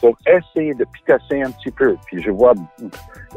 pour 0.01 0.17
essayer 0.27 0.75
de 0.75 0.85
picasser 0.85 1.43
un 1.43 1.51
petit 1.51 1.71
peu, 1.71 1.97
puis 2.07 2.23
je 2.23 2.31
vois 2.31 2.55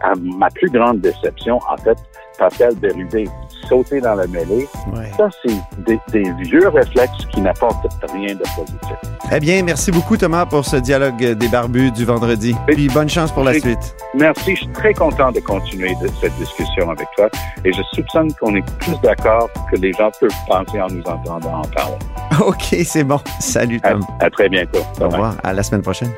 à 0.01 0.13
ma 0.15 0.49
plus 0.49 0.69
grande 0.69 1.01
déception, 1.01 1.59
en 1.69 1.77
fait, 1.77 1.97
Pascal 2.37 2.75
Bérubé 2.75 3.27
sauter 3.67 4.01
dans 4.01 4.15
la 4.15 4.27
mêlée, 4.27 4.67
Ouais. 4.93 5.11
ça, 5.17 5.29
c'est 5.43 5.83
des, 5.85 5.99
des 6.11 6.31
vieux 6.43 6.67
réflexes 6.69 7.25
qui 7.33 7.41
n'apportent 7.41 7.87
rien 8.11 8.35
de 8.35 8.43
positif. 8.55 8.97
Eh 9.33 9.39
bien, 9.39 9.63
merci 9.63 9.91
beaucoup, 9.91 10.17
Thomas, 10.17 10.45
pour 10.45 10.65
ce 10.65 10.75
dialogue 10.75 11.15
des 11.23 11.47
barbus 11.47 11.91
du 11.91 12.03
vendredi. 12.03 12.53
Puis 12.67 12.89
bonne 12.89 13.07
chance 13.09 13.31
pour 13.31 13.45
la 13.45 13.53
suite. 13.57 13.95
Merci, 14.13 14.55
je 14.57 14.63
suis 14.63 14.67
très 14.73 14.93
content 14.93 15.31
de 15.31 15.39
continuer 15.39 15.95
de- 16.01 16.09
cette 16.19 16.35
discussion 16.37 16.89
avec 16.89 17.07
toi 17.15 17.29
et 17.63 17.71
je 17.71 17.81
soupçonne 17.93 18.33
qu'on 18.33 18.55
est 18.55 18.65
plus 18.79 18.99
d'accord 19.01 19.49
que 19.71 19.77
les 19.77 19.93
gens 19.93 20.11
peuvent 20.19 20.29
penser 20.47 20.81
en 20.81 20.87
nous 20.87 21.03
entendant 21.03 21.59
en 21.61 21.61
parler. 21.61 21.95
OK, 22.45 22.75
c'est 22.83 23.05
bon. 23.05 23.21
Salut, 23.39 23.79
À, 23.83 23.91
Tom. 23.91 24.01
à 24.19 24.29
très 24.29 24.49
bientôt. 24.49 24.79
Au 24.99 25.07
revoir. 25.07 25.35
À 25.43 25.53
la 25.53 25.63
semaine 25.63 25.81
prochaine. 25.81 26.11